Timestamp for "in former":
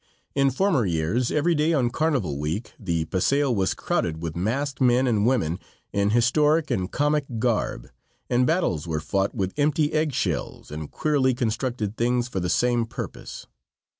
0.33-0.83